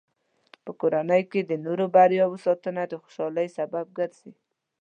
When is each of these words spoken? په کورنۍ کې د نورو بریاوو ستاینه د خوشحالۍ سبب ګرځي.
په 0.63 0.71
کورنۍ 0.79 1.23
کې 1.31 1.41
د 1.43 1.51
نورو 1.65 1.85
بریاوو 1.95 2.41
ستاینه 2.45 2.83
د 2.87 2.93
خوشحالۍ 3.01 3.47
سبب 3.57 3.85
ګرځي. 3.97 4.31